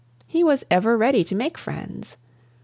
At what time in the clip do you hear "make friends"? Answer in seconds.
1.35-2.17